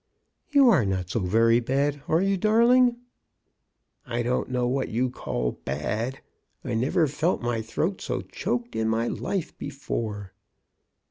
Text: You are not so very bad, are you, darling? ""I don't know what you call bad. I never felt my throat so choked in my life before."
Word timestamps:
You 0.49 0.67
are 0.69 0.83
not 0.83 1.11
so 1.11 1.19
very 1.19 1.59
bad, 1.59 2.01
are 2.07 2.23
you, 2.23 2.35
darling? 2.35 2.97
""I 4.07 4.23
don't 4.23 4.49
know 4.49 4.67
what 4.67 4.89
you 4.89 5.11
call 5.11 5.59
bad. 5.63 6.21
I 6.65 6.73
never 6.73 7.05
felt 7.05 7.43
my 7.43 7.61
throat 7.61 8.01
so 8.01 8.21
choked 8.21 8.75
in 8.75 8.89
my 8.89 9.07
life 9.07 9.55
before." 9.59 10.33